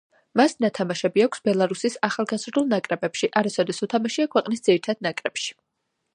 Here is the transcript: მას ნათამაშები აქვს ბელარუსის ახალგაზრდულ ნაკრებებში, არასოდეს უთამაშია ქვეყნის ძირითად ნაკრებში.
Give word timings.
მას 0.39 0.53
ნათამაშები 0.63 1.23
აქვს 1.25 1.43
ბელარუსის 1.49 1.97
ახალგაზრდულ 2.07 2.65
ნაკრებებში, 2.73 3.31
არასოდეს 3.43 3.83
უთამაშია 3.89 4.29
ქვეყნის 4.37 4.67
ძირითად 4.71 5.07
ნაკრებში. 5.11 5.57